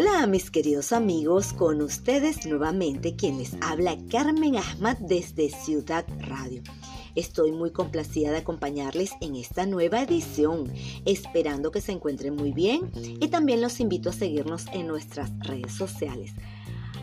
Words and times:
Hola 0.00 0.28
mis 0.28 0.52
queridos 0.52 0.92
amigos, 0.92 1.52
con 1.52 1.82
ustedes 1.82 2.46
nuevamente 2.46 3.16
quien 3.16 3.38
les 3.38 3.56
habla 3.60 3.98
Carmen 4.08 4.54
Ahmad 4.54 4.96
desde 4.98 5.50
Ciudad 5.50 6.06
Radio. 6.20 6.62
Estoy 7.16 7.50
muy 7.50 7.72
complacida 7.72 8.30
de 8.30 8.36
acompañarles 8.36 9.10
en 9.20 9.34
esta 9.34 9.66
nueva 9.66 10.00
edición, 10.00 10.72
esperando 11.04 11.72
que 11.72 11.80
se 11.80 11.90
encuentren 11.90 12.36
muy 12.36 12.52
bien 12.52 12.92
y 12.94 13.26
también 13.26 13.60
los 13.60 13.80
invito 13.80 14.10
a 14.10 14.12
seguirnos 14.12 14.66
en 14.72 14.86
nuestras 14.86 15.36
redes 15.40 15.72
sociales 15.72 16.32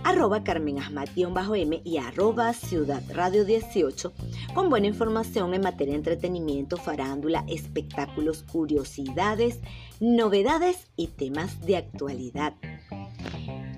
arroba 0.05 0.43
Carmen 0.43 0.77
m 0.77 1.81
y 1.84 1.98
arroba 1.98 2.53
Ciudad 2.53 3.02
Radio 3.09 3.43
18 3.43 4.13
con 4.53 4.70
buena 4.70 4.85
información 4.85 5.55
en 5.55 5.62
materia 5.62 5.93
de 5.93 5.98
entretenimiento, 5.98 6.77
farándula, 6.77 7.43
espectáculos, 7.48 8.43
curiosidades, 8.43 9.59
novedades 9.99 10.85
y 10.95 11.07
temas 11.07 11.59
de 11.66 11.77
actualidad. 11.77 12.53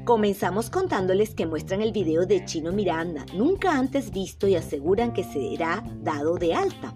Comenzamos 0.08 0.70
contándoles 0.70 1.36
que 1.36 1.46
muestran 1.46 1.82
el 1.82 1.92
video 1.92 2.26
de 2.26 2.46
Chino 2.46 2.72
Miranda, 2.72 3.26
nunca 3.34 3.78
antes 3.78 4.10
visto 4.12 4.48
y 4.48 4.56
aseguran 4.56 5.12
que 5.12 5.26
será 5.26 5.84
dado 6.02 6.36
de 6.38 6.54
alta 6.54 6.96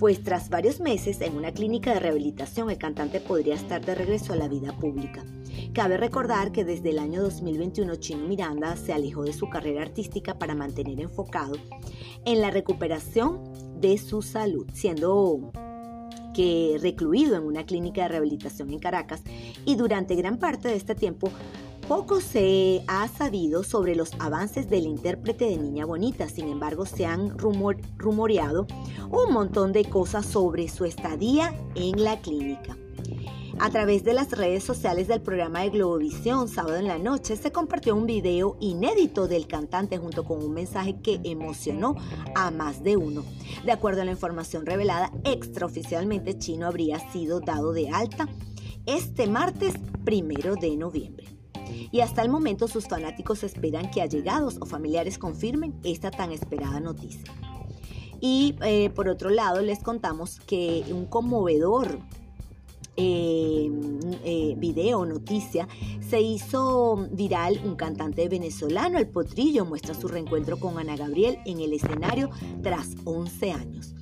pues 0.00 0.24
tras 0.24 0.50
varios 0.50 0.80
meses 0.80 1.20
en 1.20 1.36
una 1.36 1.52
clínica 1.52 1.94
de 1.94 2.00
rehabilitación 2.00 2.68
el 2.68 2.78
cantante 2.78 3.20
podría 3.20 3.54
estar 3.54 3.86
de 3.86 3.94
regreso 3.94 4.32
a 4.32 4.36
la 4.36 4.48
vida 4.48 4.76
pública. 4.76 5.24
Cabe 5.72 5.96
recordar 5.96 6.50
que 6.50 6.64
desde 6.64 6.90
el 6.90 6.98
año 6.98 7.22
2021 7.22 7.94
Chino 7.96 8.26
Miranda 8.26 8.76
se 8.76 8.92
alejó 8.92 9.22
de 9.22 9.32
su 9.32 9.48
carrera 9.48 9.82
artística 9.82 10.36
para 10.36 10.56
mantener 10.56 11.00
enfocado 11.00 11.54
en 12.24 12.40
la 12.40 12.50
recuperación 12.50 13.44
de 13.80 13.96
su 13.96 14.20
salud, 14.20 14.66
siendo 14.74 15.52
que 16.34 16.78
recluido 16.82 17.36
en 17.36 17.44
una 17.44 17.64
clínica 17.64 18.02
de 18.02 18.08
rehabilitación 18.08 18.70
en 18.70 18.80
Caracas 18.80 19.22
y 19.64 19.76
durante 19.76 20.16
gran 20.16 20.38
parte 20.38 20.68
de 20.68 20.74
este 20.74 20.96
tiempo 20.96 21.30
poco 21.88 22.20
se 22.22 22.82
ha 22.86 23.08
sabido 23.08 23.62
sobre 23.62 23.94
los 23.94 24.12
avances 24.18 24.70
del 24.70 24.86
intérprete 24.86 25.44
de 25.44 25.58
Niña 25.58 25.84
Bonita, 25.84 26.28
sin 26.28 26.48
embargo 26.48 26.86
se 26.86 27.04
han 27.04 27.36
rumoreado 27.38 28.66
un 29.10 29.32
montón 29.32 29.72
de 29.72 29.84
cosas 29.84 30.24
sobre 30.24 30.68
su 30.68 30.86
estadía 30.86 31.54
en 31.74 32.02
la 32.02 32.20
clínica. 32.20 32.76
A 33.58 33.70
través 33.70 34.02
de 34.02 34.14
las 34.14 34.30
redes 34.32 34.64
sociales 34.64 35.08
del 35.08 35.20
programa 35.20 35.60
de 35.60 35.70
Globovisión, 35.70 36.48
sábado 36.48 36.76
en 36.76 36.88
la 36.88 36.98
noche, 36.98 37.36
se 37.36 37.52
compartió 37.52 37.94
un 37.94 38.06
video 38.06 38.56
inédito 38.60 39.28
del 39.28 39.46
cantante 39.46 39.98
junto 39.98 40.24
con 40.24 40.42
un 40.42 40.54
mensaje 40.54 41.00
que 41.02 41.20
emocionó 41.22 41.96
a 42.34 42.50
más 42.50 42.82
de 42.82 42.96
uno. 42.96 43.24
De 43.64 43.72
acuerdo 43.72 44.02
a 44.02 44.04
la 44.06 44.10
información 44.10 44.64
revelada, 44.64 45.12
extraoficialmente 45.24 46.38
Chino 46.38 46.66
habría 46.66 46.98
sido 47.12 47.40
dado 47.40 47.72
de 47.72 47.90
alta 47.90 48.26
este 48.86 49.26
martes 49.26 49.74
primero 50.04 50.56
de 50.56 50.76
noviembre 50.76 51.33
y 51.90 52.00
hasta 52.00 52.22
el 52.22 52.28
momento 52.28 52.68
sus 52.68 52.88
fanáticos 52.88 53.42
esperan 53.42 53.90
que 53.90 54.02
allegados 54.02 54.58
o 54.60 54.66
familiares 54.66 55.18
confirmen 55.18 55.74
esta 55.82 56.10
tan 56.10 56.32
esperada 56.32 56.80
noticia. 56.80 57.32
Y 58.20 58.56
eh, 58.62 58.90
por 58.90 59.08
otro 59.08 59.30
lado 59.30 59.60
les 59.60 59.80
contamos 59.80 60.40
que 60.40 60.84
un 60.90 61.06
conmovedor 61.06 61.98
eh, 62.96 63.68
eh, 64.22 64.54
video 64.56 65.04
noticia 65.04 65.66
se 66.00 66.20
hizo 66.20 67.08
viral 67.10 67.60
un 67.64 67.74
cantante 67.74 68.28
venezolano, 68.28 68.98
el 68.98 69.08
Potrillo, 69.08 69.64
muestra 69.64 69.94
su 69.94 70.06
reencuentro 70.06 70.60
con 70.60 70.78
Ana 70.78 70.96
Gabriel 70.96 71.38
en 71.44 71.60
el 71.60 71.72
escenario 71.72 72.30
tras 72.62 72.90
11 73.04 73.52
años. 73.52 73.94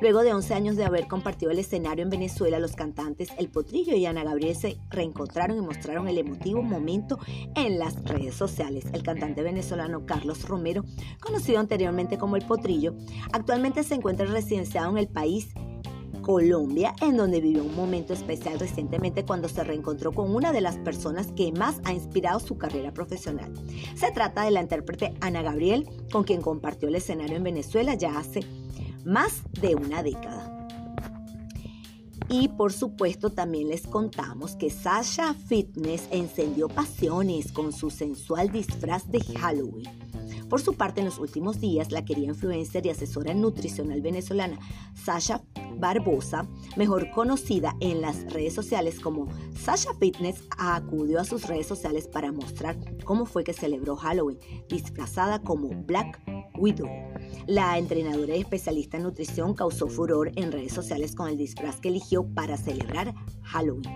Luego 0.00 0.22
de 0.22 0.32
11 0.32 0.54
años 0.54 0.76
de 0.76 0.84
haber 0.84 1.06
compartido 1.06 1.50
el 1.50 1.58
escenario 1.58 2.02
en 2.02 2.10
Venezuela, 2.10 2.58
los 2.58 2.76
cantantes 2.76 3.28
El 3.38 3.48
Potrillo 3.48 3.94
y 3.94 4.06
Ana 4.06 4.24
Gabriel 4.24 4.56
se 4.56 4.78
reencontraron 4.90 5.58
y 5.58 5.60
mostraron 5.60 6.08
el 6.08 6.18
emotivo 6.18 6.62
momento 6.62 7.18
en 7.54 7.78
las 7.78 8.02
redes 8.04 8.34
sociales. 8.34 8.86
El 8.92 9.02
cantante 9.02 9.42
venezolano 9.42 10.06
Carlos 10.06 10.48
Romero, 10.48 10.84
conocido 11.20 11.60
anteriormente 11.60 12.18
como 12.18 12.36
El 12.36 12.46
Potrillo, 12.46 12.94
actualmente 13.32 13.82
se 13.82 13.94
encuentra 13.94 14.26
residenciado 14.26 14.90
en 14.90 14.98
el 14.98 15.08
país 15.08 15.48
Colombia, 16.28 16.94
en 17.00 17.16
donde 17.16 17.40
vivió 17.40 17.64
un 17.64 17.74
momento 17.74 18.12
especial 18.12 18.58
recientemente 18.58 19.24
cuando 19.24 19.48
se 19.48 19.64
reencontró 19.64 20.12
con 20.12 20.34
una 20.34 20.52
de 20.52 20.60
las 20.60 20.76
personas 20.76 21.32
que 21.32 21.52
más 21.52 21.80
ha 21.84 21.94
inspirado 21.94 22.38
su 22.38 22.58
carrera 22.58 22.92
profesional. 22.92 23.50
Se 23.94 24.10
trata 24.10 24.42
de 24.42 24.50
la 24.50 24.60
intérprete 24.60 25.14
Ana 25.22 25.40
Gabriel, 25.40 25.88
con 26.12 26.24
quien 26.24 26.42
compartió 26.42 26.90
el 26.90 26.96
escenario 26.96 27.36
en 27.36 27.44
Venezuela 27.44 27.94
ya 27.94 28.18
hace 28.18 28.40
más 29.08 29.42
de 29.60 29.74
una 29.74 30.02
década. 30.02 30.54
Y 32.28 32.48
por 32.48 32.74
supuesto 32.74 33.30
también 33.30 33.68
les 33.68 33.86
contamos 33.86 34.54
que 34.54 34.68
Sasha 34.68 35.32
Fitness 35.32 36.08
encendió 36.10 36.68
pasiones 36.68 37.50
con 37.50 37.72
su 37.72 37.88
sensual 37.88 38.52
disfraz 38.52 39.10
de 39.10 39.20
Halloween. 39.20 39.88
Por 40.50 40.60
su 40.60 40.74
parte, 40.74 41.00
en 41.00 41.06
los 41.06 41.18
últimos 41.18 41.58
días, 41.58 41.90
la 41.90 42.04
querida 42.04 42.28
influencer 42.28 42.84
y 42.84 42.90
asesora 42.90 43.32
nutricional 43.32 44.02
venezolana 44.02 44.58
Sasha 44.94 45.42
Barbosa, 45.78 46.46
mejor 46.76 47.10
conocida 47.10 47.76
en 47.80 48.02
las 48.02 48.30
redes 48.30 48.52
sociales 48.52 49.00
como 49.00 49.28
Sasha 49.54 49.94
Fitness, 49.98 50.42
acudió 50.58 51.20
a 51.20 51.24
sus 51.24 51.46
redes 51.46 51.66
sociales 51.66 52.08
para 52.08 52.30
mostrar 52.30 52.76
cómo 53.04 53.24
fue 53.24 53.42
que 53.44 53.54
celebró 53.54 53.96
Halloween, 53.96 54.38
disfrazada 54.68 55.40
como 55.42 55.68
Black 55.84 56.20
Widow. 56.58 56.88
La 57.46 57.78
entrenadora 57.78 58.36
y 58.36 58.40
especialista 58.40 58.96
en 58.96 59.04
nutrición 59.04 59.54
causó 59.54 59.88
furor 59.88 60.32
en 60.36 60.52
redes 60.52 60.72
sociales 60.72 61.14
con 61.14 61.28
el 61.28 61.38
disfraz 61.38 61.80
que 61.80 61.88
eligió 61.88 62.24
para 62.24 62.56
celebrar 62.56 63.14
Halloween. 63.42 63.88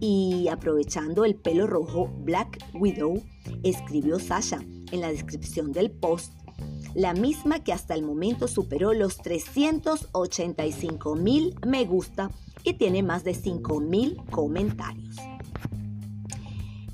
Y 0.00 0.48
aprovechando 0.48 1.24
el 1.26 1.34
pelo 1.34 1.66
rojo 1.66 2.10
Black 2.20 2.58
Widow, 2.72 3.22
escribió 3.62 4.18
Sasha 4.18 4.60
en 4.92 5.00
la 5.02 5.10
descripción 5.10 5.72
del 5.72 5.90
post, 5.90 6.32
la 6.94 7.12
misma 7.14 7.62
que 7.62 7.72
hasta 7.72 7.94
el 7.94 8.02
momento 8.02 8.48
superó 8.48 8.92
los 8.94 9.18
385 9.18 11.14
mil 11.14 11.54
me 11.66 11.84
gusta 11.84 12.30
y 12.64 12.74
tiene 12.74 13.02
más 13.02 13.24
de 13.24 13.34
5 13.34 13.80
mil 13.80 14.16
comentarios. 14.30 15.16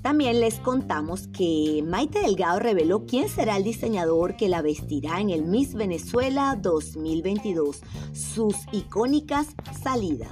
También 0.07 0.39
les 0.39 0.61
contamos 0.61 1.27
que 1.27 1.83
Maite 1.85 2.21
Delgado 2.21 2.61
reveló 2.61 3.07
quién 3.07 3.29
será 3.29 3.57
el 3.57 3.65
diseñador 3.65 4.37
que 4.37 4.49
la 4.49 4.63
vestirá 4.63 5.21
en 5.21 5.31
el 5.31 5.43
Miss 5.43 5.75
Venezuela 5.75 6.57
2022, 6.63 7.81
sus 8.13 8.55
icónicas 8.71 9.49
salidas. 9.83 10.31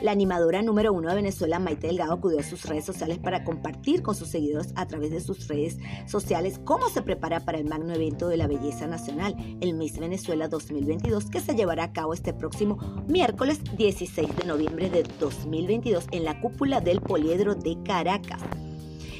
La 0.00 0.10
animadora 0.10 0.60
número 0.60 0.92
uno 0.92 1.08
de 1.08 1.14
Venezuela, 1.14 1.60
Maite 1.60 1.86
Delgado, 1.86 2.14
acudió 2.14 2.40
a 2.40 2.42
sus 2.42 2.64
redes 2.64 2.84
sociales 2.84 3.20
para 3.20 3.44
compartir 3.44 4.02
con 4.02 4.16
sus 4.16 4.26
seguidores 4.26 4.72
a 4.74 4.88
través 4.88 5.12
de 5.12 5.20
sus 5.20 5.46
redes 5.46 5.78
sociales 6.08 6.58
cómo 6.64 6.88
se 6.88 7.02
prepara 7.02 7.44
para 7.44 7.58
el 7.58 7.68
magno 7.68 7.94
evento 7.94 8.26
de 8.26 8.38
la 8.38 8.48
belleza 8.48 8.88
nacional, 8.88 9.36
el 9.60 9.74
Miss 9.74 10.00
Venezuela 10.00 10.48
2022, 10.48 11.26
que 11.26 11.38
se 11.38 11.54
llevará 11.54 11.84
a 11.84 11.92
cabo 11.92 12.12
este 12.12 12.34
próximo 12.34 12.76
miércoles 13.06 13.60
16 13.78 14.34
de 14.34 14.46
noviembre 14.46 14.90
de 14.90 15.04
2022 15.20 16.06
en 16.10 16.24
la 16.24 16.40
cúpula 16.40 16.80
del 16.80 17.00
Poliedro 17.00 17.54
de 17.54 17.80
Caracas. 17.84 18.42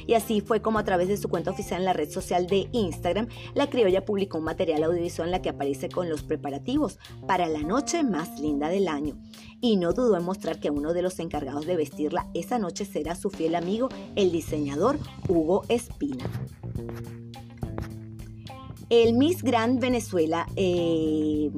Y 0.07 0.13
así 0.13 0.41
fue 0.41 0.61
como 0.61 0.79
a 0.79 0.83
través 0.83 1.07
de 1.07 1.17
su 1.17 1.29
cuenta 1.29 1.51
oficial 1.51 1.81
en 1.81 1.85
la 1.85 1.93
red 1.93 2.09
social 2.09 2.47
de 2.47 2.67
Instagram, 2.71 3.27
la 3.53 3.69
criolla 3.69 4.05
publicó 4.05 4.37
un 4.37 4.45
material 4.45 4.83
audiovisual 4.83 5.27
en 5.27 5.31
la 5.31 5.41
que 5.41 5.49
aparece 5.49 5.89
con 5.89 6.09
los 6.09 6.23
preparativos 6.23 6.99
para 7.27 7.47
la 7.47 7.61
noche 7.61 8.03
más 8.03 8.39
linda 8.39 8.69
del 8.69 8.87
año. 8.87 9.17
Y 9.61 9.77
no 9.77 9.93
dudó 9.93 10.17
en 10.17 10.25
mostrar 10.25 10.59
que 10.59 10.69
uno 10.69 10.93
de 10.93 11.01
los 11.01 11.19
encargados 11.19 11.65
de 11.65 11.77
vestirla 11.77 12.27
esa 12.33 12.59
noche 12.59 12.85
será 12.85 13.15
su 13.15 13.29
fiel 13.29 13.55
amigo, 13.55 13.89
el 14.15 14.31
diseñador 14.31 14.97
Hugo 15.27 15.63
Espina. 15.69 16.29
El 18.95 19.13
Miss 19.13 19.41
Grand 19.41 19.79
Venezuela 19.79 20.45
eh, 20.55 21.49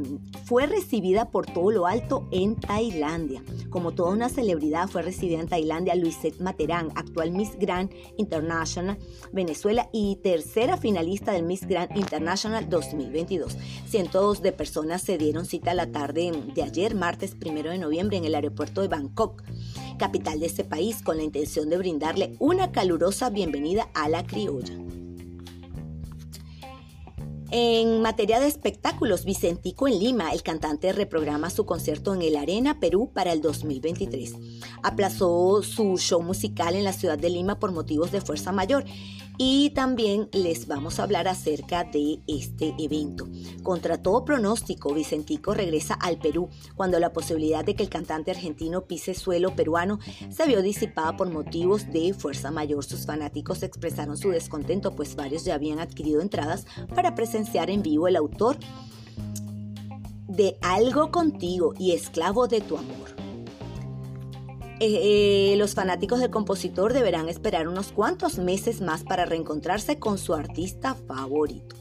fue 0.46 0.68
recibida 0.68 1.31
por 1.31 1.46
todo 1.46 1.69
lo 1.69 1.85
alto 1.85 2.29
en 2.32 2.55
Tailandia. 2.55 3.43
Como 3.70 3.91
toda 3.91 4.11
una 4.11 4.29
celebridad, 4.29 4.87
fue 4.87 5.02
recibida 5.02 5.41
en 5.41 5.49
Tailandia 5.49 5.96
Luisette 5.96 6.40
Materán, 6.40 6.93
actual 6.96 7.32
Miss 7.32 7.59
Grand 7.59 7.91
International 8.16 8.97
Venezuela 9.34 9.90
y 9.91 10.16
tercera 10.23 10.78
finalista 10.78 11.34
del 11.34 11.43
Miss 11.43 11.67
Grand 11.67 11.97
International 11.97 12.70
2022. 12.70 13.58
Cientos 13.85 14.41
de 14.41 14.53
personas 14.53 15.02
se 15.02 15.17
dieron 15.17 15.46
cita 15.46 15.73
la 15.73 15.91
tarde 15.91 16.31
de 16.55 16.64
ayer, 16.64 16.96
martes 16.96 17.35
1 17.46 17.64
de 17.64 17.78
noviembre, 17.78 18.16
en 18.16 18.23
el 18.23 18.35
aeropuerto 18.35 18.79
de 18.79 18.88
Bangkok 18.88 19.43
capital 19.99 20.40
de 20.40 20.46
ese 20.46 20.64
país, 20.64 21.02
con 21.02 21.17
la 21.17 21.23
intención 21.23 21.70
de 21.70 21.78
brindarle 21.78 22.38
una 22.40 22.72
calurosa 22.72 23.29
bienvenida 23.29 23.90
a 23.93 24.08
la 24.08 24.26
criolla. 24.26 24.73
En 27.51 28.01
materia 28.01 28.39
de 28.39 28.47
espectáculos, 28.47 29.23
Vicentico 29.23 29.87
en 29.87 29.99
Lima, 29.99 30.31
el 30.33 30.41
cantante 30.41 30.91
reprograma 30.91 31.49
su 31.49 31.65
concierto 31.65 32.13
en 32.13 32.23
el 32.23 32.35
Arena 32.35 32.79
Perú 32.79 33.11
para 33.13 33.33
el 33.33 33.41
2023. 33.41 34.33
Aplazó 34.81 35.61
su 35.61 35.97
show 35.97 36.21
musical 36.23 36.75
en 36.75 36.83
la 36.83 36.93
ciudad 36.93 37.19
de 37.19 37.29
Lima 37.29 37.59
por 37.59 37.71
motivos 37.71 38.11
de 38.11 38.21
fuerza 38.21 38.51
mayor 38.51 38.83
y 39.37 39.71
también 39.71 40.29
les 40.31 40.67
vamos 40.67 40.99
a 40.99 41.03
hablar 41.03 41.27
acerca 41.27 41.83
de 41.83 42.19
este 42.27 42.73
evento. 42.79 43.27
Contra 43.66 43.97
todo 43.97 44.26
pronóstico, 44.26 44.94
Vicentico 44.94 45.56
regresa 45.56 45.96
al 45.96 46.20
Perú 46.20 46.50
cuando 46.76 47.00
la 47.00 47.14
posibilidad 47.14 47.66
de 47.66 47.73
que 47.73 47.82
el 47.82 47.90
cantante 47.90 48.29
argentino 48.29 48.85
pise 48.85 49.16
suelo 49.16 49.56
peruano 49.56 49.97
se 50.29 50.46
vio 50.46 50.62
disipada 50.62 51.17
por 51.17 51.32
motivos 51.32 51.91
de 51.91 52.14
fuerza 52.14 52.52
mayor. 52.52 52.85
Sus 52.85 53.08
fanáticos 53.08 53.64
expresaron 53.64 54.17
su 54.17 54.29
descontento, 54.29 54.96
pues 54.96 55.16
varios 55.16 55.46
ya 55.46 55.56
habían 55.56 55.79
adquirido 55.79 56.22
entradas 56.22 56.67
para 56.94 57.16
presenciar 57.16 57.72
en 57.72 57.82
vivo 57.82 58.08
el 58.08 58.17
autor 58.17 58.58
de 60.28 60.59
Algo 60.62 61.09
contigo 61.09 61.73
y 61.79 61.94
Esclavo 61.94 62.47
de 62.47 62.62
tu 62.62 62.78
amor. 62.78 63.16
Eh, 64.79 65.53
eh, 65.53 65.56
los 65.58 65.73
fanáticos 65.73 66.20
del 66.20 66.29
compositor 66.29 66.94
deberán 66.94 67.29
esperar 67.29 67.67
unos 67.67 67.91
cuantos 67.91 68.38
meses 68.38 68.82
más 68.82 69.03
para 69.03 69.26
reencontrarse 69.26 69.97
con 69.97 70.20
su 70.20 70.35
artista 70.35 70.94
favorito. 70.94 71.76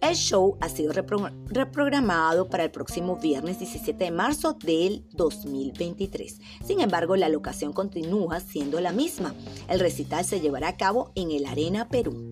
El 0.00 0.14
show 0.14 0.56
ha 0.60 0.68
sido 0.68 0.92
reprogramado 0.92 2.48
para 2.48 2.64
el 2.64 2.70
próximo 2.70 3.16
viernes 3.16 3.58
17 3.58 4.04
de 4.04 4.10
marzo 4.10 4.52
del 4.52 5.04
2023. 5.12 6.40
Sin 6.64 6.80
embargo, 6.80 7.16
la 7.16 7.28
locación 7.28 7.72
continúa 7.72 8.40
siendo 8.40 8.80
la 8.80 8.92
misma. 8.92 9.34
El 9.68 9.80
recital 9.80 10.24
se 10.24 10.40
llevará 10.40 10.68
a 10.68 10.76
cabo 10.76 11.12
en 11.14 11.30
el 11.30 11.46
Arena 11.46 11.88
Perú. 11.88 12.30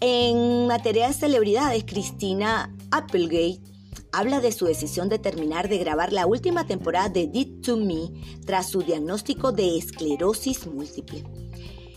En 0.00 0.66
materia 0.66 1.08
de 1.08 1.14
celebridades, 1.14 1.84
Cristina 1.84 2.74
Applegate 2.90 3.60
habla 4.12 4.40
de 4.40 4.52
su 4.52 4.66
decisión 4.66 5.08
de 5.08 5.18
terminar 5.18 5.68
de 5.68 5.78
grabar 5.78 6.12
la 6.12 6.26
última 6.26 6.66
temporada 6.66 7.08
de 7.08 7.26
Did 7.26 7.60
to 7.62 7.76
Me 7.76 8.10
tras 8.44 8.68
su 8.70 8.82
diagnóstico 8.82 9.52
de 9.52 9.78
esclerosis 9.78 10.66
múltiple. 10.66 11.24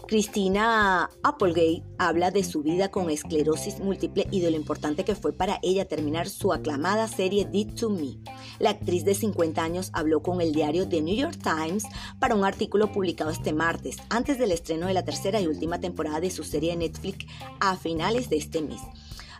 Cristina 0.10 1.08
Applegate 1.22 1.84
habla 2.00 2.32
de 2.32 2.44
su 2.44 2.64
vida 2.64 2.90
con 2.90 3.12
esclerosis 3.12 3.80
múltiple 3.80 4.26
y 4.32 4.40
de 4.40 4.50
lo 4.50 4.58
importante 4.58 5.06
que 5.06 5.14
fue 5.14 5.34
para 5.34 5.60
ella 5.62 5.88
terminar 5.88 6.28
su 6.28 6.52
aclamada 6.52 7.08
serie 7.08 7.46
Did 7.46 7.76
to 7.76 7.92
Me. 7.92 8.18
La 8.58 8.72
actriz 8.72 9.06
de 9.06 9.14
50 9.14 9.62
años 9.62 9.92
habló 9.94 10.24
con 10.24 10.42
el 10.42 10.52
diario 10.52 10.90
The 10.90 11.04
New 11.04 11.16
York 11.16 11.38
Times 11.44 11.84
para 12.20 12.34
un 12.34 12.44
artículo 12.44 12.92
publicado 12.92 13.30
este 13.30 13.54
martes, 13.54 13.98
antes 14.10 14.40
del 14.40 14.52
estreno 14.52 14.88
de 14.88 14.96
la 14.96 15.06
tercera 15.06 15.42
y 15.42 15.48
última 15.48 15.80
temporada 15.80 16.20
de 16.20 16.32
su 16.32 16.44
serie 16.44 16.72
de 16.72 16.78
Netflix 16.78 17.28
a 17.60 17.76
finales 17.76 18.32
de 18.32 18.38
este 18.38 18.64
mes 18.64 18.82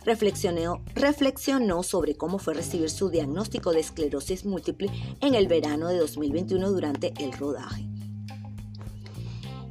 reflexionó, 0.04 0.84
reflexionó 0.94 1.82
sobre 1.82 2.14
cómo 2.14 2.38
fue 2.38 2.54
recibir 2.54 2.90
su 2.90 3.10
diagnóstico 3.10 3.72
de 3.72 3.80
esclerosis 3.80 4.44
múltiple 4.44 4.88
en 5.20 5.34
el 5.34 5.48
verano 5.48 5.88
de 5.88 5.98
2021 5.98 6.70
durante 6.70 7.12
el 7.18 7.32
rodaje. 7.32 7.89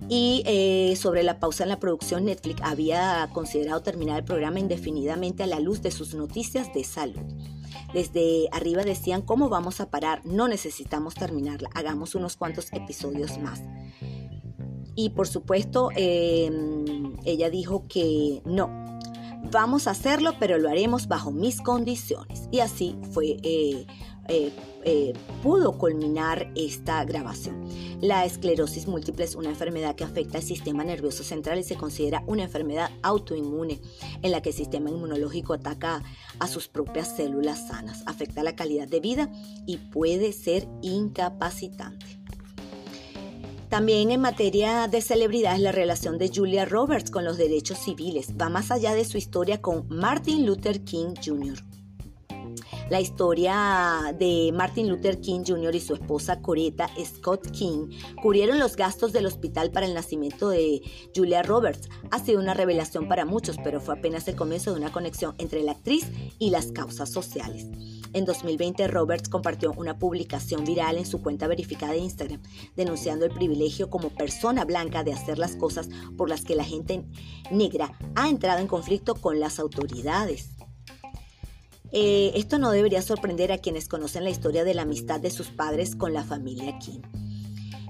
Y 0.09 0.41
eh, 0.45 0.95
sobre 0.95 1.21
la 1.21 1.39
pausa 1.39 1.63
en 1.63 1.69
la 1.69 1.79
producción, 1.79 2.25
Netflix 2.25 2.61
había 2.63 3.29
considerado 3.31 3.81
terminar 3.81 4.17
el 4.17 4.25
programa 4.25 4.59
indefinidamente 4.59 5.43
a 5.43 5.47
la 5.47 5.59
luz 5.59 5.83
de 5.83 5.91
sus 5.91 6.15
noticias 6.15 6.73
de 6.73 6.83
salud. 6.83 7.21
Desde 7.93 8.49
arriba 8.51 8.83
decían, 8.83 9.21
¿cómo 9.21 9.49
vamos 9.49 9.79
a 9.81 9.91
parar? 9.91 10.25
No 10.25 10.47
necesitamos 10.47 11.13
terminarla, 11.13 11.69
hagamos 11.75 12.15
unos 12.15 12.37
cuantos 12.37 12.73
episodios 12.73 13.37
más. 13.37 13.61
Y 14.95 15.11
por 15.11 15.27
supuesto, 15.27 15.89
em, 15.95 17.15
ella 17.23 17.51
dijo 17.51 17.87
que 17.87 18.41
no, 18.45 18.89
Vamos 19.51 19.87
a 19.87 19.91
hacerlo, 19.91 20.33
pero 20.39 20.57
lo 20.57 20.69
haremos 20.69 21.07
bajo 21.07 21.31
mis 21.31 21.61
condiciones. 21.61 22.47
Y 22.51 22.59
así 22.59 22.95
fue, 23.11 23.37
eh, 23.41 23.87
eh, 24.29 24.51
eh, 24.85 25.13
pudo 25.43 25.77
culminar 25.77 26.51
esta 26.55 27.03
grabación. 27.03 27.67
La 27.99 28.23
esclerosis 28.25 28.87
múltiple 28.87 29.25
es 29.25 29.35
una 29.35 29.49
enfermedad 29.49 29.95
que 29.95 30.05
afecta 30.05 30.37
al 30.37 30.43
sistema 30.43 30.83
nervioso 30.83 31.23
central 31.23 31.59
y 31.59 31.63
se 31.63 31.75
considera 31.75 32.23
una 32.27 32.43
enfermedad 32.43 32.91
autoinmune 33.01 33.81
en 34.21 34.31
la 34.31 34.41
que 34.41 34.49
el 34.49 34.55
sistema 34.55 34.89
inmunológico 34.89 35.53
ataca 35.53 36.01
a 36.39 36.47
sus 36.47 36.69
propias 36.69 37.15
células 37.15 37.67
sanas, 37.67 38.03
afecta 38.05 38.43
la 38.43 38.55
calidad 38.55 38.87
de 38.87 39.01
vida 39.01 39.29
y 39.65 39.77
puede 39.77 40.31
ser 40.31 40.67
incapacitante. 40.81 42.05
También 43.69 44.09
en 44.09 44.21
materia 44.21 44.87
de 44.87 45.01
celebridades, 45.01 45.59
la 45.59 45.71
relación 45.71 46.17
de 46.17 46.31
Julia 46.33 46.65
Roberts 46.65 47.11
con 47.11 47.23
los 47.23 47.37
derechos 47.37 47.77
civiles 47.77 48.33
va 48.39 48.49
más 48.49 48.71
allá 48.71 48.95
de 48.95 49.05
su 49.05 49.17
historia 49.17 49.61
con 49.61 49.85
Martin 49.89 50.45
Luther 50.45 50.83
King 50.83 51.13
Jr. 51.23 51.68
La 52.89 52.99
historia 52.99 54.15
de 54.17 54.51
Martin 54.51 54.89
Luther 54.89 55.21
King 55.21 55.41
Jr. 55.45 55.75
y 55.75 55.79
su 55.79 55.93
esposa 55.93 56.41
Coretta 56.41 56.89
Scott 57.05 57.51
King 57.51 57.89
cubrieron 58.19 58.57
los 58.57 58.75
gastos 58.75 59.13
del 59.13 59.27
hospital 59.27 59.69
para 59.69 59.85
el 59.85 59.93
nacimiento 59.93 60.49
de 60.49 60.81
Julia 61.15 61.43
Roberts. 61.43 61.87
Ha 62.09 62.17
sido 62.17 62.39
una 62.39 62.55
revelación 62.55 63.07
para 63.07 63.25
muchos, 63.25 63.57
pero 63.63 63.79
fue 63.79 63.95
apenas 63.95 64.27
el 64.27 64.35
comienzo 64.35 64.73
de 64.73 64.79
una 64.79 64.91
conexión 64.91 65.35
entre 65.37 65.61
la 65.61 65.73
actriz 65.73 66.09
y 66.39 66.49
las 66.49 66.71
causas 66.71 67.11
sociales. 67.11 67.67
En 68.13 68.25
2020, 68.25 68.87
Roberts 68.87 69.29
compartió 69.29 69.71
una 69.77 69.99
publicación 69.99 70.65
viral 70.65 70.97
en 70.97 71.05
su 71.05 71.21
cuenta 71.21 71.45
verificada 71.45 71.93
de 71.93 71.99
Instagram, 71.99 72.41
denunciando 72.75 73.25
el 73.25 73.31
privilegio 73.31 73.91
como 73.91 74.09
persona 74.09 74.65
blanca 74.65 75.03
de 75.03 75.13
hacer 75.13 75.37
las 75.37 75.55
cosas 75.55 75.89
por 76.17 76.27
las 76.27 76.43
que 76.43 76.55
la 76.55 76.63
gente 76.63 77.05
negra 77.51 77.91
ha 78.15 78.29
entrado 78.29 78.61
en 78.61 78.67
conflicto 78.67 79.13
con 79.13 79.39
las 79.39 79.59
autoridades. 79.59 80.58
Eh, 81.91 82.31
esto 82.35 82.59
no 82.59 82.71
debería 82.71 83.01
sorprender 83.01 83.51
a 83.51 83.57
quienes 83.57 83.87
conocen 83.87 84.23
la 84.23 84.29
historia 84.29 84.63
de 84.63 84.73
la 84.73 84.83
amistad 84.83 85.19
de 85.19 85.31
sus 85.31 85.47
padres 85.47 85.95
con 85.95 86.13
la 86.13 86.23
familia 86.23 86.77
King. 86.79 87.01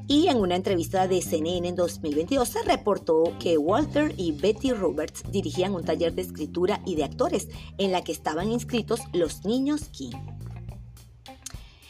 Y 0.07 0.27
en 0.27 0.37
una 0.37 0.55
entrevista 0.55 1.07
de 1.07 1.21
CNN 1.21 1.67
en 1.67 1.75
2022 1.75 2.49
se 2.49 2.63
reportó 2.63 3.35
que 3.39 3.59
Walter 3.59 4.11
y 4.17 4.31
Betty 4.31 4.71
Roberts 4.71 5.21
dirigían 5.31 5.75
un 5.75 5.83
taller 5.83 6.13
de 6.15 6.23
escritura 6.23 6.81
y 6.85 6.95
de 6.95 7.03
actores 7.03 7.47
en 7.77 7.91
la 7.91 8.03
que 8.03 8.11
estaban 8.11 8.51
inscritos 8.51 9.01
los 9.13 9.45
niños 9.45 9.89
King. 9.91 10.15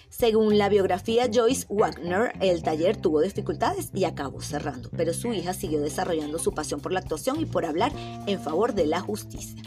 Según 0.10 0.58
la 0.58 0.68
biografía 0.68 1.30
Joyce 1.34 1.66
Wagner, 1.70 2.34
el 2.42 2.62
taller 2.62 2.98
tuvo 2.98 3.22
dificultades 3.22 3.90
y 3.94 4.04
acabó 4.04 4.42
cerrando, 4.42 4.90
pero 4.98 5.14
su 5.14 5.32
hija 5.32 5.54
siguió 5.54 5.80
desarrollando 5.80 6.40
su 6.40 6.52
pasión 6.52 6.82
por 6.82 6.92
la 6.92 7.00
actuación 7.00 7.40
y 7.40 7.46
por 7.46 7.66
hablar 7.66 7.94
en 8.28 8.42
favor 8.42 8.74
de 8.74 8.86
la 8.86 9.00
justicia. 9.00 9.64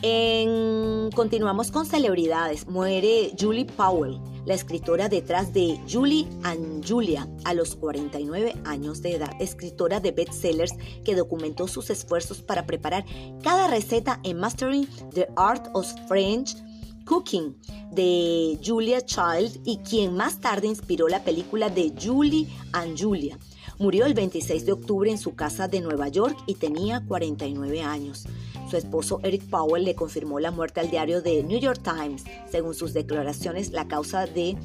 Continuamos 0.00 1.72
con 1.72 1.84
celebridades. 1.84 2.68
Muere 2.68 3.32
Julie 3.36 3.64
Powell, 3.64 4.20
la 4.46 4.54
escritora 4.54 5.08
detrás 5.08 5.52
de 5.52 5.80
Julie 5.90 6.28
and 6.44 6.88
Julia 6.88 7.28
a 7.44 7.54
los 7.54 7.74
49 7.74 8.54
años 8.64 9.02
de 9.02 9.16
edad, 9.16 9.32
escritora 9.40 9.98
de 9.98 10.12
bestsellers 10.12 10.74
que 11.04 11.16
documentó 11.16 11.66
sus 11.66 11.90
esfuerzos 11.90 12.40
para 12.40 12.66
preparar 12.66 13.04
cada 13.42 13.66
receta 13.66 14.20
en 14.22 14.38
Mastering 14.38 14.86
the 15.12 15.26
Art 15.34 15.68
of 15.74 15.92
French 16.06 16.56
Cooking 17.04 17.56
de 17.90 18.60
Julia 18.64 19.00
Child 19.00 19.62
y 19.64 19.78
quien 19.78 20.14
más 20.14 20.40
tarde 20.40 20.68
inspiró 20.68 21.08
la 21.08 21.24
película 21.24 21.70
de 21.70 21.92
Julie 22.00 22.46
and 22.72 22.96
Julia. 22.96 23.36
Murió 23.78 24.06
el 24.06 24.14
26 24.14 24.66
de 24.66 24.72
octubre 24.72 25.10
en 25.10 25.18
su 25.18 25.34
casa 25.34 25.66
de 25.66 25.80
Nueva 25.80 26.08
York 26.08 26.36
y 26.46 26.54
tenía 26.54 27.04
49 27.06 27.82
años. 27.82 28.26
Su 28.68 28.76
esposo 28.76 29.20
Eric 29.22 29.48
Powell 29.48 29.84
le 29.84 29.94
confirmó 29.94 30.40
la 30.40 30.50
muerte 30.50 30.80
al 30.80 30.90
diario 30.90 31.22
The 31.22 31.42
New 31.42 31.58
York 31.58 31.80
Times. 31.82 32.24
Según 32.50 32.74
sus 32.74 32.92
declaraciones, 32.92 33.70
la 33.72 33.88
causa 33.88 34.26
de 34.26 34.56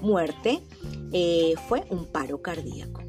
muerte 0.00 0.60
eh, 1.12 1.54
fue 1.68 1.84
un 1.90 2.06
paro 2.06 2.42
cardíaco. 2.42 3.03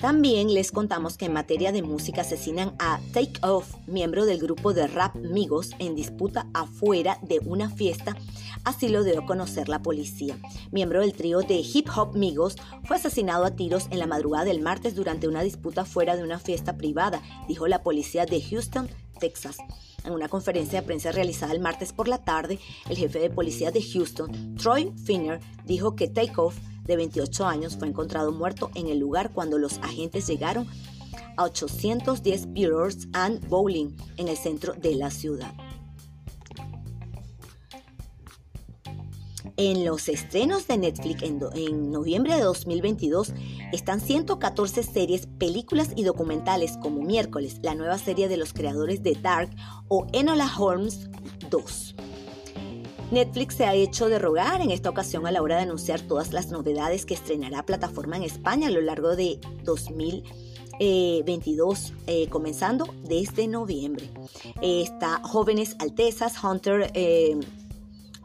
También 0.00 0.54
les 0.54 0.72
contamos 0.72 1.18
que 1.18 1.26
en 1.26 1.34
materia 1.34 1.72
de 1.72 1.82
música 1.82 2.22
asesinan 2.22 2.74
a 2.78 3.00
Take 3.12 3.38
Off, 3.42 3.74
miembro 3.86 4.24
del 4.24 4.38
grupo 4.38 4.72
de 4.72 4.86
rap 4.86 5.14
Migos, 5.14 5.72
en 5.78 5.94
disputa 5.94 6.46
afuera 6.54 7.18
de 7.20 7.38
una 7.40 7.68
fiesta, 7.68 8.16
así 8.64 8.88
lo 8.88 9.04
dio 9.04 9.20
a 9.20 9.26
conocer 9.26 9.68
la 9.68 9.82
policía. 9.82 10.38
Miembro 10.72 11.00
del 11.00 11.12
trío 11.12 11.40
de 11.40 11.56
hip 11.56 11.86
hop 11.94 12.16
Migos, 12.16 12.56
fue 12.84 12.96
asesinado 12.96 13.44
a 13.44 13.50
tiros 13.50 13.88
en 13.90 13.98
la 13.98 14.06
madrugada 14.06 14.46
del 14.46 14.62
martes 14.62 14.94
durante 14.94 15.28
una 15.28 15.42
disputa 15.42 15.84
fuera 15.84 16.16
de 16.16 16.22
una 16.22 16.38
fiesta 16.38 16.78
privada, 16.78 17.20
dijo 17.46 17.68
la 17.68 17.82
policía 17.82 18.24
de 18.24 18.40
Houston, 18.40 18.88
Texas. 19.18 19.58
En 20.06 20.14
una 20.14 20.30
conferencia 20.30 20.80
de 20.80 20.86
prensa 20.86 21.12
realizada 21.12 21.52
el 21.52 21.60
martes 21.60 21.92
por 21.92 22.08
la 22.08 22.24
tarde, 22.24 22.58
el 22.88 22.96
jefe 22.96 23.18
de 23.18 23.28
policía 23.28 23.70
de 23.70 23.82
Houston, 23.82 24.54
Troy 24.54 24.94
Finner, 25.04 25.40
dijo 25.66 25.94
que 25.94 26.08
Takeoff 26.08 26.56
de 26.90 26.96
28 26.96 27.46
años, 27.46 27.76
fue 27.78 27.88
encontrado 27.88 28.32
muerto 28.32 28.70
en 28.74 28.88
el 28.88 28.98
lugar 28.98 29.30
cuando 29.32 29.58
los 29.58 29.78
agentes 29.78 30.26
llegaron 30.26 30.66
a 31.36 31.44
810 31.44 32.52
Billiards 32.52 33.08
and 33.12 33.48
Bowling 33.48 33.96
en 34.16 34.28
el 34.28 34.36
centro 34.36 34.74
de 34.74 34.96
la 34.96 35.10
ciudad. 35.10 35.52
En 39.56 39.84
los 39.84 40.08
estrenos 40.08 40.66
de 40.66 40.78
Netflix 40.78 41.22
en, 41.22 41.90
noviembre 41.90 42.34
de 42.34 42.40
2022 42.40 43.34
están 43.72 44.00
114 44.00 44.82
series, 44.82 45.26
películas 45.26 45.90
y 45.94 46.02
documentales 46.02 46.76
como 46.78 47.02
Miércoles, 47.02 47.58
la 47.62 47.74
nueva 47.74 47.98
serie 47.98 48.28
de 48.28 48.36
los 48.36 48.52
creadores 48.52 49.02
de 49.02 49.14
Dark 49.14 49.50
o 49.88 50.06
Enola 50.12 50.50
Holmes 50.58 51.10
2. 51.50 51.94
Netflix 53.10 53.56
se 53.56 53.64
ha 53.64 53.74
hecho 53.74 54.08
de 54.08 54.20
rogar 54.20 54.60
en 54.60 54.70
esta 54.70 54.88
ocasión 54.88 55.26
a 55.26 55.32
la 55.32 55.42
hora 55.42 55.56
de 55.56 55.62
anunciar 55.62 56.00
todas 56.00 56.32
las 56.32 56.50
novedades 56.50 57.04
que 57.04 57.14
estrenará 57.14 57.64
plataforma 57.64 58.16
en 58.16 58.22
España 58.22 58.68
a 58.68 58.70
lo 58.70 58.80
largo 58.80 59.16
de 59.16 59.40
2022, 59.64 61.92
eh, 62.06 62.28
comenzando 62.28 62.86
desde 63.02 63.48
noviembre. 63.48 64.08
está 64.62 65.20
Jóvenes 65.24 65.74
Altezas, 65.80 66.36
Hunter 66.42 66.92
eh, 66.94 67.36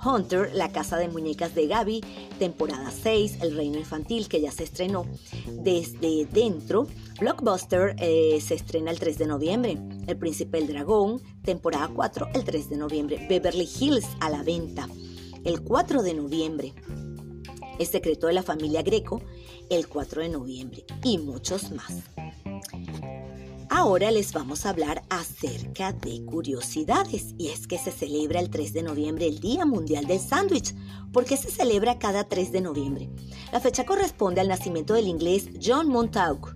Hunter, 0.06 0.52
La 0.54 0.72
Casa 0.72 0.98
de 0.98 1.08
Muñecas 1.08 1.56
de 1.56 1.68
Gaby, 1.68 2.02
temporada 2.38 2.92
6, 2.92 3.40
El 3.42 3.56
Reino 3.56 3.80
Infantil, 3.80 4.28
que 4.28 4.42
ya 4.42 4.52
se 4.52 4.64
estrenó 4.64 5.06
desde 5.48 6.26
dentro. 6.26 6.88
Blockbuster 7.20 7.96
eh, 8.00 8.40
se 8.42 8.54
estrena 8.54 8.92
el 8.92 9.00
3 9.00 9.18
de 9.18 9.28
noviembre. 9.28 9.78
El 10.08 10.18
Príncipe 10.18 10.60
del 10.60 10.68
Dragón, 10.68 11.22
temporada 11.44 11.90
4, 11.94 12.30
el 12.36 12.44
3 12.44 12.70
de 12.70 12.78
noviembre. 12.78 13.26
Beverly 13.28 13.68
Hills 13.80 14.08
a 14.20 14.30
la 14.30 14.44
venta, 14.44 14.88
el 15.44 15.62
4 15.62 16.04
de 16.04 16.14
noviembre. 16.14 16.74
El 17.80 17.88
secreto 17.88 18.28
de 18.28 18.34
la 18.34 18.44
familia 18.44 18.84
Greco, 18.84 19.22
el 19.70 19.88
4 19.88 20.22
de 20.22 20.30
noviembre. 20.30 20.86
Y 21.04 21.18
muchos 21.18 21.72
más. 21.72 22.04
Ahora 23.78 24.10
les 24.10 24.32
vamos 24.32 24.66
a 24.66 24.70
hablar 24.70 25.04
acerca 25.10 25.92
de 25.92 26.24
curiosidades 26.24 27.36
y 27.38 27.50
es 27.50 27.68
que 27.68 27.78
se 27.78 27.92
celebra 27.92 28.40
el 28.40 28.50
3 28.50 28.72
de 28.72 28.84
noviembre 28.84 29.28
el 29.28 29.42
Día 29.42 29.66
Mundial 29.66 30.08
del 30.08 30.22
Sándwich. 30.22 30.74
¿Por 31.12 31.26
qué 31.26 31.36
se 31.36 31.52
celebra 31.52 32.00
cada 32.00 32.24
3 32.24 32.54
de 32.54 32.62
noviembre? 32.62 33.10
La 33.52 33.60
fecha 33.60 33.86
corresponde 33.86 34.40
al 34.40 34.48
nacimiento 34.48 34.94
del 34.94 35.10
inglés 35.10 35.50
John 35.62 35.90
Montagu, 35.90 36.52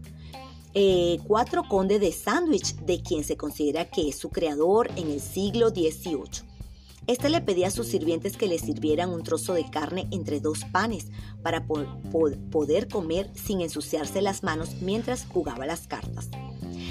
eh, 0.73 1.19
cuatro 1.27 1.63
conde 1.67 1.99
de 1.99 2.13
Sandwich, 2.13 2.75
de 2.77 3.01
quien 3.01 3.25
se 3.25 3.35
considera 3.35 3.83
que 3.83 4.07
es 4.07 4.17
su 4.17 4.29
creador 4.29 4.89
en 4.95 5.11
el 5.11 5.19
siglo 5.19 5.71
XVIII. 5.71 6.47
Este 7.05 7.29
le 7.29 7.41
pedía 7.41 7.67
a 7.67 7.71
sus 7.71 7.87
sirvientes 7.87 8.37
que 8.37 8.47
le 8.47 8.59
sirvieran 8.59 9.09
un 9.09 9.23
trozo 9.23 9.53
de 9.55 9.69
carne 9.69 10.07
entre 10.11 10.39
dos 10.39 10.63
panes 10.71 11.07
para 11.43 11.67
poder 11.67 12.87
comer 12.87 13.29
sin 13.33 13.59
ensuciarse 13.59 14.21
las 14.21 14.41
manos 14.41 14.75
mientras 14.79 15.25
jugaba 15.25 15.65
las 15.65 15.85
cartas. 15.85 16.29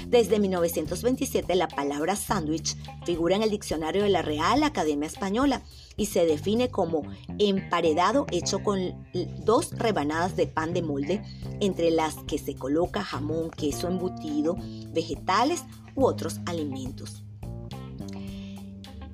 Desde 0.09 0.39
1927 0.39 1.53
la 1.53 1.67
palabra 1.67 2.15
sándwich 2.15 2.75
figura 3.05 3.35
en 3.35 3.43
el 3.43 3.51
diccionario 3.51 4.01
de 4.01 4.09
la 4.09 4.23
Real 4.23 4.63
Academia 4.63 5.05
Española 5.05 5.61
y 5.97 6.07
se 6.07 6.25
define 6.25 6.69
como 6.69 7.03
emparedado 7.37 8.25
hecho 8.31 8.63
con 8.63 9.07
dos 9.45 9.71
rebanadas 9.77 10.35
de 10.35 10.47
pan 10.47 10.73
de 10.73 10.81
molde 10.81 11.21
entre 11.59 11.91
las 11.91 12.15
que 12.23 12.39
se 12.39 12.55
coloca 12.55 13.03
jamón, 13.03 13.51
queso 13.51 13.87
embutido, 13.87 14.55
vegetales 14.91 15.63
u 15.93 16.07
otros 16.07 16.39
alimentos. 16.47 17.23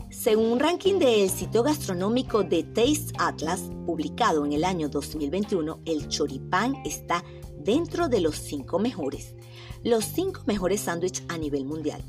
Según 0.10 0.54
un 0.54 0.60
ranking 0.62 0.98
del 0.98 1.30
sitio 1.30 1.62
gastronómico 1.62 2.44
de 2.44 2.64
Taste 2.64 3.12
Atlas, 3.20 3.64
publicado 3.86 4.46
en 4.46 4.54
el 4.54 4.64
año 4.64 4.88
2021, 4.88 5.82
el 5.86 6.08
choripán 6.08 6.78
está 6.86 7.22
dentro 7.60 8.08
de 8.08 8.22
los 8.22 8.38
cinco 8.38 8.80
mejores 8.80 9.36
los 9.86 10.04
cinco 10.04 10.42
mejores 10.48 10.82
sándwiches 10.82 11.24
a 11.30 11.38
nivel 11.38 11.64
mundial. 11.64 12.02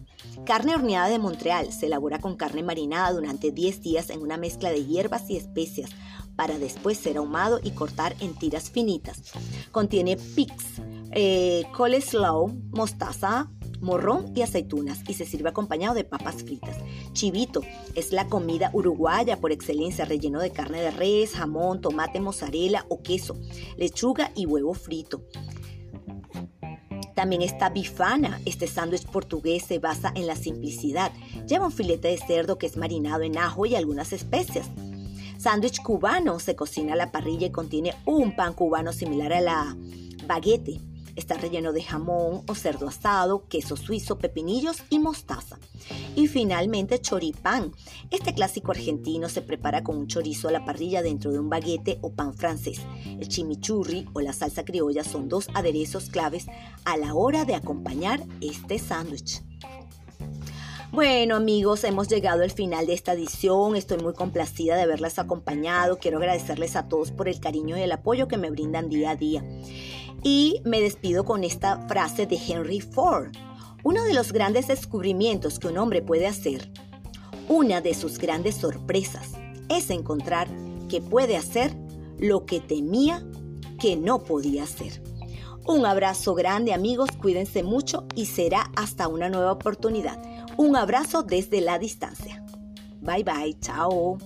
Carne 0.46 0.74
horneada 0.74 1.08
de 1.08 1.18
Montreal 1.18 1.72
se 1.72 1.86
elabora 1.86 2.18
con 2.18 2.34
carne 2.34 2.62
marinada 2.62 3.12
durante 3.12 3.52
10 3.52 3.82
días 3.82 4.08
en 4.08 4.22
una 4.22 4.38
mezcla 4.38 4.70
de 4.70 4.86
hierbas 4.86 5.28
y 5.28 5.36
especias 5.36 5.90
para 6.36 6.58
después 6.58 6.96
ser 6.96 7.18
ahumado 7.18 7.60
y 7.62 7.72
cortar 7.72 8.16
en 8.20 8.34
tiras 8.34 8.70
finitas. 8.70 9.20
Contiene 9.72 10.16
pix, 10.16 10.54
eh, 11.12 11.64
coleslaw, 11.74 12.48
mostaza, 12.70 13.50
morrón 13.82 14.32
y 14.34 14.40
aceitunas 14.40 15.00
y 15.06 15.12
se 15.12 15.26
sirve 15.26 15.50
acompañado 15.50 15.94
de 15.94 16.04
papas 16.04 16.36
fritas. 16.44 16.78
Chivito 17.12 17.60
es 17.94 18.10
la 18.10 18.26
comida 18.26 18.70
uruguaya 18.72 19.38
por 19.38 19.52
excelencia, 19.52 20.06
relleno 20.06 20.40
de 20.40 20.50
carne 20.50 20.80
de 20.80 20.92
res, 20.92 21.34
jamón, 21.34 21.82
tomate, 21.82 22.20
mozzarella 22.20 22.86
o 22.88 23.02
queso, 23.02 23.36
lechuga 23.76 24.32
y 24.34 24.46
huevo 24.46 24.72
frito. 24.72 25.22
También 27.16 27.40
está 27.40 27.70
bifana. 27.70 28.42
Este 28.44 28.66
sándwich 28.66 29.06
portugués 29.06 29.64
se 29.64 29.78
basa 29.78 30.12
en 30.14 30.26
la 30.26 30.36
simplicidad. 30.36 31.10
Lleva 31.48 31.64
un 31.64 31.72
filete 31.72 32.08
de 32.08 32.18
cerdo 32.18 32.58
que 32.58 32.66
es 32.66 32.76
marinado 32.76 33.22
en 33.22 33.38
ajo 33.38 33.64
y 33.64 33.74
algunas 33.74 34.12
especias. 34.12 34.68
Sándwich 35.38 35.80
cubano 35.82 36.38
se 36.40 36.54
cocina 36.54 36.92
a 36.92 36.96
la 36.96 37.12
parrilla 37.12 37.46
y 37.46 37.50
contiene 37.50 37.94
un 38.04 38.36
pan 38.36 38.52
cubano 38.52 38.92
similar 38.92 39.32
a 39.32 39.40
la 39.40 39.76
baguette. 40.26 40.78
Está 41.16 41.36
relleno 41.36 41.72
de 41.72 41.82
jamón 41.82 42.42
o 42.46 42.54
cerdo 42.54 42.88
asado, 42.88 43.48
queso 43.48 43.76
suizo, 43.76 44.18
pepinillos 44.18 44.84
y 44.90 44.98
mostaza. 44.98 45.58
Y 46.14 46.28
finalmente 46.28 47.00
choripán. 47.00 47.72
Este 48.10 48.34
clásico 48.34 48.70
argentino 48.70 49.28
se 49.28 49.42
prepara 49.42 49.82
con 49.82 49.96
un 49.96 50.06
chorizo 50.06 50.48
a 50.48 50.52
la 50.52 50.64
parrilla 50.64 51.02
dentro 51.02 51.32
de 51.32 51.38
un 51.38 51.48
baguete 51.48 51.98
o 52.02 52.12
pan 52.12 52.34
francés. 52.34 52.80
El 53.06 53.28
chimichurri 53.28 54.06
o 54.12 54.20
la 54.20 54.32
salsa 54.32 54.64
criolla 54.64 55.04
son 55.04 55.28
dos 55.28 55.48
aderezos 55.54 56.10
claves 56.10 56.46
a 56.84 56.96
la 56.96 57.14
hora 57.14 57.44
de 57.44 57.54
acompañar 57.54 58.22
este 58.40 58.78
sándwich. 58.78 59.42
Bueno 60.92 61.36
amigos, 61.36 61.84
hemos 61.84 62.08
llegado 62.08 62.42
al 62.42 62.52
final 62.52 62.86
de 62.86 62.94
esta 62.94 63.12
edición. 63.12 63.76
Estoy 63.76 63.98
muy 63.98 64.14
complacida 64.14 64.76
de 64.76 64.82
haberles 64.82 65.18
acompañado. 65.18 65.98
Quiero 65.98 66.18
agradecerles 66.18 66.74
a 66.76 66.88
todos 66.88 67.10
por 67.10 67.28
el 67.28 67.40
cariño 67.40 67.76
y 67.76 67.82
el 67.82 67.92
apoyo 67.92 68.28
que 68.28 68.38
me 68.38 68.50
brindan 68.50 68.88
día 68.88 69.10
a 69.10 69.16
día. 69.16 69.44
Y 70.26 70.60
me 70.64 70.80
despido 70.80 71.24
con 71.24 71.44
esta 71.44 71.86
frase 71.86 72.26
de 72.26 72.36
Henry 72.36 72.80
Ford. 72.80 73.28
Uno 73.84 74.02
de 74.02 74.12
los 74.12 74.32
grandes 74.32 74.66
descubrimientos 74.66 75.60
que 75.60 75.68
un 75.68 75.78
hombre 75.78 76.02
puede 76.02 76.26
hacer, 76.26 76.68
una 77.48 77.80
de 77.80 77.94
sus 77.94 78.18
grandes 78.18 78.56
sorpresas, 78.56 79.34
es 79.68 79.88
encontrar 79.88 80.48
que 80.88 81.00
puede 81.00 81.36
hacer 81.36 81.76
lo 82.18 82.44
que 82.44 82.58
temía 82.58 83.24
que 83.78 83.94
no 83.94 84.24
podía 84.24 84.64
hacer. 84.64 85.00
Un 85.64 85.86
abrazo 85.86 86.34
grande 86.34 86.74
amigos, 86.74 87.10
cuídense 87.12 87.62
mucho 87.62 88.04
y 88.16 88.26
será 88.26 88.72
hasta 88.74 89.06
una 89.06 89.28
nueva 89.28 89.52
oportunidad. 89.52 90.20
Un 90.56 90.74
abrazo 90.74 91.22
desde 91.22 91.60
la 91.60 91.78
distancia. 91.78 92.44
Bye 93.00 93.22
bye, 93.22 93.56
chao. 93.60 94.18